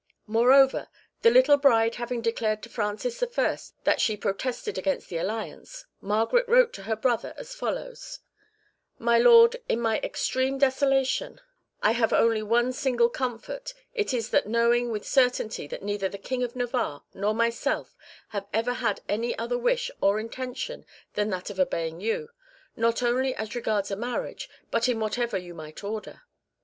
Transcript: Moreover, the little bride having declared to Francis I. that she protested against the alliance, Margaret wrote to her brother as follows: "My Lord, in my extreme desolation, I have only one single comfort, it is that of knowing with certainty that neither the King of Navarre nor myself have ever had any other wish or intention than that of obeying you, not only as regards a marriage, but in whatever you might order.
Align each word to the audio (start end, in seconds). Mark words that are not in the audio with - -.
Moreover, 0.25 0.87
the 1.21 1.29
little 1.29 1.57
bride 1.57 1.93
having 2.01 2.21
declared 2.23 2.63
to 2.63 2.69
Francis 2.69 3.21
I. 3.21 3.57
that 3.83 4.01
she 4.01 4.17
protested 4.17 4.75
against 4.79 5.09
the 5.09 5.17
alliance, 5.19 5.85
Margaret 6.01 6.47
wrote 6.47 6.73
to 6.73 6.81
her 6.89 6.95
brother 6.95 7.35
as 7.37 7.53
follows: 7.53 8.19
"My 8.97 9.19
Lord, 9.19 9.57
in 9.69 9.79
my 9.79 9.99
extreme 9.99 10.57
desolation, 10.57 11.39
I 11.83 11.91
have 11.91 12.11
only 12.13 12.41
one 12.41 12.73
single 12.73 13.09
comfort, 13.09 13.75
it 13.93 14.11
is 14.11 14.31
that 14.31 14.45
of 14.45 14.49
knowing 14.49 14.89
with 14.89 15.05
certainty 15.05 15.67
that 15.67 15.83
neither 15.83 16.09
the 16.09 16.17
King 16.17 16.41
of 16.41 16.55
Navarre 16.55 17.03
nor 17.13 17.35
myself 17.35 17.95
have 18.29 18.47
ever 18.51 18.73
had 18.73 19.01
any 19.07 19.37
other 19.37 19.59
wish 19.59 19.91
or 20.01 20.19
intention 20.19 20.83
than 21.13 21.29
that 21.29 21.51
of 21.51 21.59
obeying 21.59 22.01
you, 22.01 22.29
not 22.75 23.03
only 23.03 23.35
as 23.35 23.53
regards 23.53 23.91
a 23.91 23.95
marriage, 23.95 24.49
but 24.71 24.89
in 24.89 24.99
whatever 24.99 25.37
you 25.37 25.53
might 25.53 25.83
order. 25.83 26.23